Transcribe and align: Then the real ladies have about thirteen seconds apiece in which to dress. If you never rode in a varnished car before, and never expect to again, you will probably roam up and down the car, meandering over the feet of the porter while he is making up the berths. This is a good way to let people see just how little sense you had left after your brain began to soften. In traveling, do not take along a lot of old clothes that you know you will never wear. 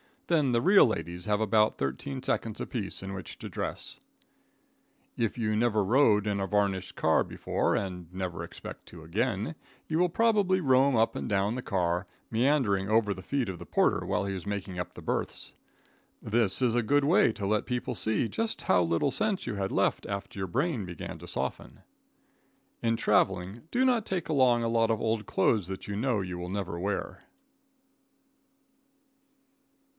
Then 0.25 0.53
the 0.53 0.61
real 0.61 0.85
ladies 0.87 1.25
have 1.25 1.41
about 1.41 1.77
thirteen 1.77 2.23
seconds 2.23 2.61
apiece 2.61 3.03
in 3.03 3.13
which 3.13 3.37
to 3.39 3.49
dress. 3.49 3.99
If 5.17 5.37
you 5.37 5.55
never 5.57 5.83
rode 5.83 6.25
in 6.25 6.39
a 6.39 6.47
varnished 6.47 6.95
car 6.95 7.23
before, 7.25 7.75
and 7.75 8.11
never 8.13 8.41
expect 8.41 8.85
to 8.87 9.03
again, 9.03 9.53
you 9.87 9.99
will 9.99 10.09
probably 10.09 10.61
roam 10.61 10.95
up 10.95 11.15
and 11.17 11.27
down 11.27 11.53
the 11.53 11.61
car, 11.61 12.07
meandering 12.31 12.89
over 12.89 13.13
the 13.13 13.21
feet 13.21 13.47
of 13.49 13.59
the 13.59 13.65
porter 13.65 14.05
while 14.05 14.23
he 14.23 14.33
is 14.33 14.47
making 14.47 14.79
up 14.79 14.93
the 14.93 15.01
berths. 15.01 15.53
This 16.21 16.61
is 16.61 16.73
a 16.75 16.81
good 16.81 17.03
way 17.03 17.33
to 17.33 17.45
let 17.45 17.65
people 17.65 17.93
see 17.93 18.29
just 18.29 18.63
how 18.63 18.81
little 18.81 19.11
sense 19.11 19.45
you 19.45 19.55
had 19.55 19.71
left 19.71 20.07
after 20.07 20.39
your 20.39 20.47
brain 20.47 20.85
began 20.85 21.19
to 21.19 21.27
soften. 21.27 21.81
In 22.81 22.95
traveling, 22.95 23.67
do 23.69 23.83
not 23.83 24.05
take 24.05 24.29
along 24.29 24.63
a 24.63 24.69
lot 24.69 24.89
of 24.89 24.99
old 25.01 25.25
clothes 25.27 25.67
that 25.67 25.87
you 25.89 25.95
know 25.97 26.21
you 26.21 26.37
will 26.39 26.49
never 26.49 26.79
wear. 26.79 27.19